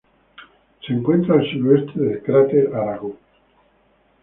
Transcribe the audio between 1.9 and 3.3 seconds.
del cráter Arago.